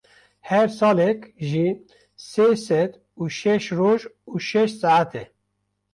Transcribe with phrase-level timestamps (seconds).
[0.49, 1.19] Her salek
[1.49, 1.67] jî
[2.29, 5.23] sê sed û şêst roj û şeş seat e.